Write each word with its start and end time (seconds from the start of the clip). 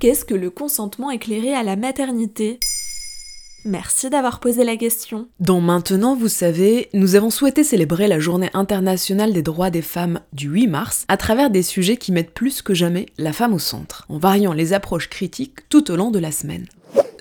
Qu'est-ce 0.00 0.24
que 0.24 0.32
le 0.32 0.48
consentement 0.48 1.10
éclairé 1.10 1.54
à 1.54 1.62
la 1.62 1.76
maternité? 1.76 2.58
Merci 3.66 4.08
d'avoir 4.08 4.40
posé 4.40 4.64
la 4.64 4.78
question. 4.78 5.28
Dans 5.40 5.60
Maintenant, 5.60 6.16
vous 6.16 6.28
savez, 6.28 6.88
nous 6.94 7.16
avons 7.16 7.28
souhaité 7.28 7.64
célébrer 7.64 8.08
la 8.08 8.18
journée 8.18 8.48
internationale 8.54 9.34
des 9.34 9.42
droits 9.42 9.68
des 9.68 9.82
femmes 9.82 10.20
du 10.32 10.48
8 10.48 10.68
mars 10.68 11.04
à 11.08 11.18
travers 11.18 11.50
des 11.50 11.62
sujets 11.62 11.98
qui 11.98 12.12
mettent 12.12 12.32
plus 12.32 12.62
que 12.62 12.72
jamais 12.72 13.04
la 13.18 13.34
femme 13.34 13.52
au 13.52 13.58
centre, 13.58 14.06
en 14.08 14.16
variant 14.16 14.54
les 14.54 14.72
approches 14.72 15.10
critiques 15.10 15.68
tout 15.68 15.90
au 15.90 15.96
long 15.96 16.10
de 16.10 16.18
la 16.18 16.32
semaine. 16.32 16.64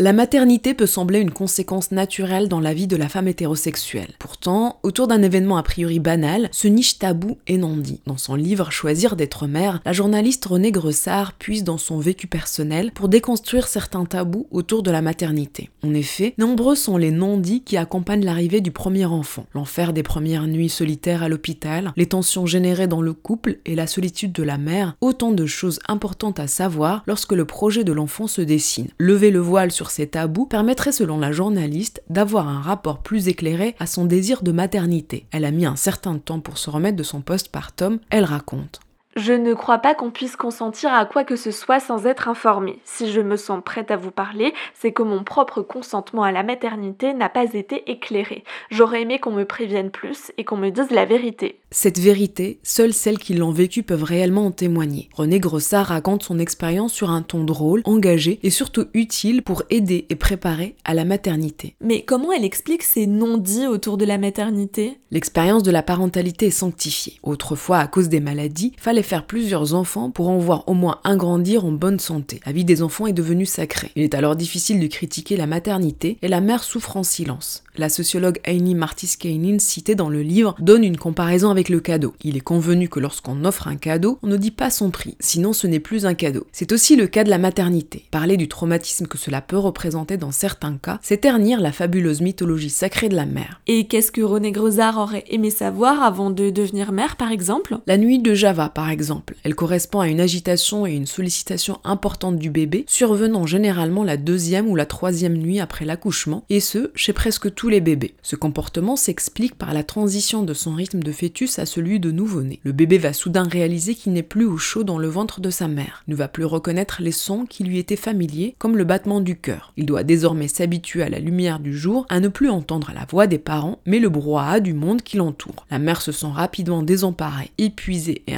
La 0.01 0.13
maternité 0.13 0.73
peut 0.73 0.85
sembler 0.85 1.19
une 1.19 1.29
conséquence 1.29 1.91
naturelle 1.91 2.47
dans 2.47 2.61
la 2.61 2.73
vie 2.73 2.87
de 2.87 2.95
la 2.95 3.09
femme 3.09 3.27
hétérosexuelle. 3.27 4.13
Pourtant, 4.17 4.79
autour 4.81 5.07
d'un 5.07 5.21
événement 5.21 5.57
a 5.57 5.63
priori 5.63 5.99
banal, 5.99 6.47
se 6.53 6.69
niche 6.69 6.99
tabou 6.99 7.37
et 7.47 7.57
non 7.57 7.75
dit. 7.75 7.99
Dans 8.05 8.15
son 8.15 8.35
livre 8.35 8.71
Choisir 8.71 9.17
d'être 9.17 9.45
mère, 9.45 9.81
la 9.83 9.91
journaliste 9.91 10.45
Renée 10.45 10.71
Gressard 10.71 11.33
puise 11.33 11.65
dans 11.65 11.77
son 11.77 11.99
vécu 11.99 12.27
personnel 12.27 12.93
pour 12.93 13.09
déconstruire 13.09 13.67
certains 13.67 14.05
tabous 14.05 14.47
autour 14.51 14.83
de 14.83 14.91
la 14.91 15.01
maternité. 15.01 15.69
En 15.83 15.93
effet, 15.93 16.33
nombreux 16.37 16.75
sont 16.75 16.95
les 16.95 17.11
non-dits 17.11 17.63
qui 17.65 17.75
accompagnent 17.75 18.23
l'arrivée 18.23 18.61
du 18.61 18.71
premier 18.71 19.03
enfant. 19.03 19.47
L'enfer 19.53 19.91
des 19.91 20.03
premières 20.03 20.47
nuits 20.47 20.69
solitaires 20.69 21.23
à 21.23 21.27
l'hôpital, 21.27 21.91
les 21.97 22.05
tensions 22.05 22.45
générées 22.45 22.87
dans 22.87 23.01
le 23.01 23.11
couple 23.11 23.57
et 23.65 23.75
la 23.75 23.85
solitude 23.85 24.31
de 24.31 24.43
la 24.43 24.57
mère, 24.57 24.95
autant 25.01 25.33
de 25.33 25.45
choses 25.45 25.81
importantes 25.89 26.39
à 26.39 26.47
savoir 26.47 27.03
lorsque 27.05 27.33
le 27.33 27.43
projet 27.43 27.83
de 27.83 27.91
l'enfant 27.91 28.27
se 28.27 28.41
dessine. 28.41 28.87
Lever 28.97 29.29
le 29.29 29.39
voile 29.39 29.73
sur 29.73 29.88
ces 29.91 30.07
tabous 30.07 30.45
permettrait 30.45 30.91
selon 30.91 31.19
la 31.19 31.31
journaliste 31.31 32.01
d'avoir 32.09 32.47
un 32.47 32.61
rapport 32.61 32.99
plus 32.99 33.27
éclairé 33.27 33.75
à 33.79 33.85
son 33.85 34.05
désir 34.05 34.41
de 34.41 34.51
maternité. 34.51 35.25
Elle 35.31 35.45
a 35.45 35.51
mis 35.51 35.65
un 35.65 35.75
certain 35.75 36.17
temps 36.17 36.39
pour 36.39 36.57
se 36.57 36.69
remettre 36.69 36.97
de 36.97 37.03
son 37.03 37.21
postpartum, 37.21 37.99
elle 38.09 38.25
raconte. 38.25 38.79
Je 39.19 39.33
ne 39.33 39.53
crois 39.53 39.79
pas 39.79 39.95
qu'on 39.95 40.11
puisse 40.11 40.37
consentir 40.37 40.93
à 40.93 41.05
quoi 41.05 41.25
que 41.25 41.35
ce 41.35 41.51
soit 41.51 41.81
sans 41.81 42.05
être 42.05 42.29
informé. 42.29 42.79
Si 42.85 43.11
je 43.11 43.19
me 43.19 43.35
sens 43.35 43.61
prête 43.65 43.91
à 43.91 43.97
vous 43.97 44.11
parler, 44.11 44.53
c'est 44.73 44.93
que 44.93 45.03
mon 45.03 45.25
propre 45.25 45.61
consentement 45.61 46.23
à 46.23 46.31
la 46.31 46.41
maternité 46.41 47.13
n'a 47.13 47.27
pas 47.27 47.53
été 47.53 47.91
éclairé. 47.91 48.45
J'aurais 48.71 49.01
aimé 49.01 49.19
qu'on 49.19 49.31
me 49.31 49.43
prévienne 49.43 49.91
plus 49.91 50.31
et 50.37 50.45
qu'on 50.45 50.55
me 50.55 50.69
dise 50.69 50.91
la 50.91 51.03
vérité. 51.03 51.59
Cette 51.69 51.99
vérité, 51.99 52.59
seules 52.63 52.93
celles 52.93 53.19
qui 53.19 53.33
l'ont 53.33 53.51
vécue 53.51 53.83
peuvent 53.83 54.05
réellement 54.05 54.45
en 54.45 54.51
témoigner. 54.51 55.09
René 55.13 55.41
Grossard 55.41 55.87
raconte 55.87 56.23
son 56.23 56.39
expérience 56.39 56.93
sur 56.93 57.09
un 57.09 57.21
ton 57.21 57.43
drôle, 57.43 57.81
engagé 57.83 58.39
et 58.41 58.49
surtout 58.49 58.85
utile 58.93 59.43
pour 59.43 59.63
aider 59.69 60.05
et 60.09 60.15
préparer 60.15 60.77
à 60.85 60.93
la 60.93 61.03
maternité. 61.03 61.75
Mais 61.81 62.03
comment 62.03 62.31
elle 62.31 62.45
explique 62.45 62.83
ces 62.83 63.05
non-dits 63.05 63.67
autour 63.67 63.97
de 63.97 64.05
la 64.05 64.17
maternité? 64.17 64.97
L'expérience 65.11 65.63
de 65.63 65.71
la 65.71 65.83
parentalité 65.83 66.47
est 66.47 66.51
sanctifiée. 66.51 67.19
Autrefois, 67.21 67.79
à 67.79 67.87
cause 67.87 68.07
des 68.07 68.21
maladies, 68.21 68.71
fallait 68.77 69.08
faire 69.09 69.25
plusieurs 69.25 69.73
enfants 69.73 70.11
pour 70.11 70.29
en 70.29 70.37
voir 70.37 70.63
au 70.67 70.75
moins 70.75 70.99
un 71.03 71.17
grandir 71.17 71.65
en 71.65 71.71
bonne 71.71 71.99
santé. 71.99 72.39
La 72.45 72.51
vie 72.51 72.63
des 72.63 72.83
enfants 72.83 73.07
est 73.07 73.13
devenue 73.13 73.47
sacrée. 73.47 73.89
Il 73.95 74.03
est 74.03 74.13
alors 74.13 74.35
difficile 74.35 74.79
de 74.79 74.85
critiquer 74.85 75.35
la 75.35 75.47
maternité 75.47 76.19
et 76.21 76.27
la 76.27 76.41
mère 76.41 76.63
souffre 76.63 76.95
en 76.95 77.01
silence. 77.01 77.63
La 77.75 77.89
sociologue 77.89 78.39
Aini 78.43 78.75
Martis-Kainin, 78.75 79.57
citée 79.57 79.95
dans 79.95 80.09
le 80.09 80.21
livre, 80.21 80.55
donne 80.59 80.83
une 80.83 80.97
comparaison 80.97 81.49
avec 81.49 81.69
le 81.69 81.79
cadeau. 81.79 82.13
Il 82.23 82.37
est 82.37 82.41
convenu 82.41 82.87
que 82.87 82.99
lorsqu'on 82.99 83.45
offre 83.45 83.67
un 83.67 83.77
cadeau, 83.77 84.19
on 84.21 84.27
ne 84.27 84.37
dit 84.37 84.51
pas 84.51 84.69
son 84.69 84.91
prix, 84.91 85.15
sinon 85.19 85.53
ce 85.53 85.65
n'est 85.65 85.79
plus 85.79 86.05
un 86.05 86.13
cadeau. 86.13 86.45
C'est 86.51 86.71
aussi 86.71 86.95
le 86.95 87.07
cas 87.07 87.23
de 87.23 87.29
la 87.29 87.37
maternité. 87.37 88.05
Parler 88.11 88.37
du 88.37 88.47
traumatisme 88.47 89.07
que 89.07 89.17
cela 89.17 89.41
peut 89.41 89.57
représenter 89.57 90.17
dans 90.17 90.31
certains 90.31 90.77
cas, 90.77 90.99
c'est 91.01 91.21
ternir 91.21 91.61
la 91.61 91.71
fabuleuse 91.71 92.21
mythologie 92.21 92.69
sacrée 92.69 93.09
de 93.09 93.15
la 93.15 93.25
mère. 93.25 93.61
Et 93.65 93.87
qu'est-ce 93.87 94.11
que 94.11 94.21
René 94.21 94.51
Grosard 94.51 94.97
aurait 94.99 95.25
aimé 95.29 95.49
savoir 95.49 96.03
avant 96.03 96.29
de 96.29 96.51
devenir 96.51 96.91
mère, 96.91 97.15
par 97.15 97.31
exemple? 97.31 97.77
La 97.87 97.97
nuit 97.97 98.19
de 98.19 98.35
Java, 98.35 98.69
par 98.69 98.89
exemple 98.89 98.98
Elle 99.43 99.55
correspond 99.55 99.99
à 99.99 100.07
une 100.07 100.19
agitation 100.19 100.85
et 100.85 100.93
une 100.93 101.05
sollicitation 101.05 101.79
importante 101.83 102.37
du 102.37 102.49
bébé, 102.49 102.85
survenant 102.87 103.45
généralement 103.45 104.03
la 104.03 104.17
deuxième 104.17 104.67
ou 104.67 104.75
la 104.75 104.85
troisième 104.85 105.37
nuit 105.37 105.59
après 105.59 105.85
l'accouchement, 105.85 106.43
et 106.49 106.59
ce, 106.59 106.91
chez 106.95 107.13
presque 107.13 107.53
tous 107.53 107.69
les 107.69 107.81
bébés. 107.81 108.15
Ce 108.21 108.35
comportement 108.35 108.95
s'explique 108.95 109.55
par 109.55 109.73
la 109.73 109.83
transition 109.83 110.43
de 110.43 110.53
son 110.53 110.73
rythme 110.75 111.01
de 111.01 111.11
fœtus 111.11 111.59
à 111.59 111.65
celui 111.65 111.99
de 111.99 112.11
nouveau-né. 112.11 112.59
Le 112.63 112.71
bébé 112.71 112.97
va 112.97 113.13
soudain 113.13 113.43
réaliser 113.43 113.95
qu'il 113.95 114.13
n'est 114.13 114.23
plus 114.23 114.45
au 114.45 114.57
chaud 114.57 114.83
dans 114.83 114.97
le 114.97 115.07
ventre 115.07 115.41
de 115.41 115.49
sa 115.49 115.67
mère, 115.67 116.03
ne 116.07 116.15
va 116.15 116.27
plus 116.27 116.45
reconnaître 116.45 117.01
les 117.01 117.11
sons 117.11 117.45
qui 117.45 117.63
lui 117.63 117.79
étaient 117.79 117.95
familiers, 117.95 118.55
comme 118.57 118.77
le 118.77 118.83
battement 118.83 119.21
du 119.21 119.37
cœur. 119.37 119.73
Il 119.77 119.85
doit 119.85 120.03
désormais 120.03 120.47
s'habituer 120.47 121.03
à 121.03 121.09
la 121.09 121.19
lumière 121.19 121.59
du 121.59 121.77
jour, 121.77 122.05
à 122.09 122.19
ne 122.19 122.27
plus 122.27 122.49
entendre 122.49 122.91
la 122.93 123.05
voix 123.09 123.27
des 123.27 123.39
parents, 123.39 123.79
mais 123.85 123.99
le 123.99 124.09
brouhaha 124.09 124.59
du 124.59 124.73
monde 124.73 125.01
qui 125.01 125.17
l'entoure. 125.17 125.65
La 125.71 125.79
mère 125.79 126.01
se 126.01 126.11
sent 126.11 126.27
rapidement 126.31 126.83
désemparée, 126.83 127.51
épuisée 127.57 128.23
et 128.27 128.37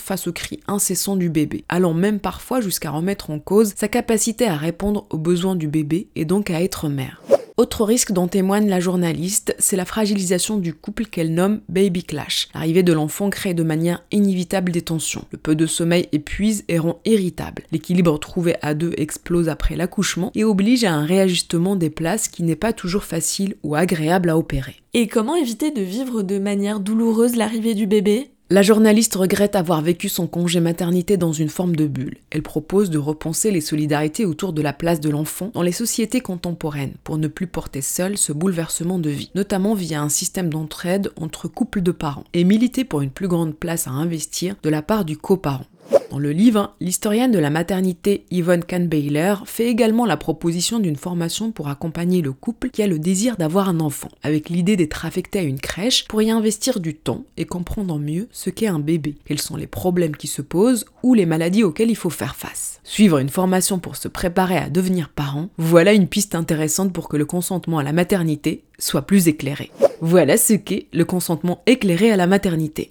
face 0.00 0.26
aux 0.26 0.32
cris 0.32 0.60
incessants 0.66 1.16
du 1.16 1.30
bébé, 1.30 1.64
allant 1.68 1.94
même 1.94 2.20
parfois 2.20 2.60
jusqu'à 2.60 2.90
remettre 2.90 3.30
en 3.30 3.38
cause 3.38 3.72
sa 3.76 3.88
capacité 3.88 4.46
à 4.46 4.56
répondre 4.56 5.06
aux 5.10 5.18
besoins 5.18 5.56
du 5.56 5.68
bébé 5.68 6.08
et 6.16 6.24
donc 6.24 6.50
à 6.50 6.62
être 6.62 6.88
mère. 6.88 7.22
Autre 7.60 7.84
risque 7.84 8.12
dont 8.12 8.26
témoigne 8.26 8.70
la 8.70 8.80
journaliste, 8.80 9.54
c'est 9.58 9.76
la 9.76 9.84
fragilisation 9.84 10.56
du 10.56 10.72
couple 10.72 11.04
qu'elle 11.04 11.34
nomme 11.34 11.60
baby 11.68 12.04
clash. 12.04 12.48
L'arrivée 12.54 12.82
de 12.82 12.94
l'enfant 12.94 13.28
crée 13.28 13.52
de 13.52 13.62
manière 13.62 14.02
inévitable 14.12 14.72
des 14.72 14.80
tensions. 14.80 15.26
Le 15.30 15.36
peu 15.36 15.54
de 15.54 15.66
sommeil 15.66 16.08
épuise 16.12 16.64
et 16.68 16.78
rend 16.78 17.00
irritable. 17.04 17.64
L'équilibre 17.70 18.18
trouvé 18.18 18.56
à 18.62 18.72
deux 18.72 18.94
explose 18.96 19.50
après 19.50 19.76
l'accouchement 19.76 20.32
et 20.34 20.42
oblige 20.42 20.84
à 20.84 20.94
un 20.94 21.04
réajustement 21.04 21.76
des 21.76 21.90
places 21.90 22.28
qui 22.28 22.44
n'est 22.44 22.56
pas 22.56 22.72
toujours 22.72 23.04
facile 23.04 23.56
ou 23.62 23.74
agréable 23.74 24.30
à 24.30 24.38
opérer. 24.38 24.76
Et 24.94 25.06
comment 25.06 25.36
éviter 25.36 25.70
de 25.70 25.82
vivre 25.82 26.22
de 26.22 26.38
manière 26.38 26.80
douloureuse 26.80 27.36
l'arrivée 27.36 27.74
du 27.74 27.86
bébé? 27.86 28.30
La 28.52 28.62
journaliste 28.62 29.14
regrette 29.14 29.54
avoir 29.54 29.80
vécu 29.80 30.08
son 30.08 30.26
congé 30.26 30.58
maternité 30.58 31.16
dans 31.16 31.32
une 31.32 31.48
forme 31.48 31.76
de 31.76 31.86
bulle. 31.86 32.16
Elle 32.30 32.42
propose 32.42 32.90
de 32.90 32.98
repenser 32.98 33.52
les 33.52 33.60
solidarités 33.60 34.24
autour 34.24 34.52
de 34.52 34.60
la 34.60 34.72
place 34.72 34.98
de 34.98 35.08
l'enfant 35.08 35.52
dans 35.54 35.62
les 35.62 35.70
sociétés 35.70 36.20
contemporaines 36.20 36.94
pour 37.04 37.16
ne 37.16 37.28
plus 37.28 37.46
porter 37.46 37.80
seul 37.80 38.18
ce 38.18 38.32
bouleversement 38.32 38.98
de 38.98 39.10
vie, 39.10 39.30
notamment 39.36 39.74
via 39.74 40.02
un 40.02 40.08
système 40.08 40.50
d'entraide 40.50 41.12
entre 41.14 41.46
couples 41.46 41.80
de 41.80 41.92
parents, 41.92 42.24
et 42.32 42.42
militer 42.42 42.84
pour 42.84 43.02
une 43.02 43.10
plus 43.10 43.28
grande 43.28 43.54
place 43.54 43.86
à 43.86 43.92
investir 43.92 44.56
de 44.64 44.68
la 44.68 44.82
part 44.82 45.04
du 45.04 45.16
coparent. 45.16 45.66
Dans 46.10 46.18
le 46.18 46.32
livre, 46.32 46.74
l'historienne 46.80 47.30
de 47.30 47.38
la 47.38 47.50
maternité 47.50 48.24
Yvonne 48.32 48.64
Kahnbeiler 48.64 49.36
fait 49.44 49.68
également 49.68 50.06
la 50.06 50.16
proposition 50.16 50.80
d'une 50.80 50.96
formation 50.96 51.52
pour 51.52 51.68
accompagner 51.68 52.20
le 52.20 52.32
couple 52.32 52.70
qui 52.70 52.82
a 52.82 52.88
le 52.88 52.98
désir 52.98 53.36
d'avoir 53.36 53.68
un 53.68 53.78
enfant, 53.78 54.08
avec 54.24 54.48
l'idée 54.48 54.76
d'être 54.76 55.06
affecté 55.06 55.38
à 55.38 55.42
une 55.42 55.60
crèche 55.60 56.08
pour 56.08 56.20
y 56.20 56.30
investir 56.32 56.80
du 56.80 56.96
temps 56.96 57.24
et 57.36 57.44
comprendre 57.44 57.96
mieux 58.00 58.26
ce 58.32 58.50
qu'est 58.50 58.66
un 58.66 58.80
bébé, 58.80 59.18
quels 59.24 59.40
sont 59.40 59.54
les 59.54 59.68
problèmes 59.68 60.16
qui 60.16 60.26
se 60.26 60.42
posent 60.42 60.84
ou 61.04 61.14
les 61.14 61.26
maladies 61.26 61.62
auxquelles 61.62 61.90
il 61.90 61.96
faut 61.96 62.10
faire 62.10 62.34
face. 62.34 62.80
Suivre 62.82 63.18
une 63.18 63.28
formation 63.28 63.78
pour 63.78 63.94
se 63.94 64.08
préparer 64.08 64.56
à 64.56 64.68
devenir 64.68 65.10
parent, 65.10 65.48
voilà 65.58 65.92
une 65.92 66.08
piste 66.08 66.34
intéressante 66.34 66.92
pour 66.92 67.08
que 67.08 67.16
le 67.16 67.24
consentement 67.24 67.78
à 67.78 67.84
la 67.84 67.92
maternité 67.92 68.64
soit 68.80 69.02
plus 69.02 69.28
éclairé. 69.28 69.70
Voilà 70.00 70.36
ce 70.36 70.54
qu'est 70.54 70.88
le 70.92 71.04
consentement 71.04 71.62
éclairé 71.66 72.10
à 72.10 72.16
la 72.16 72.26
maternité. 72.26 72.90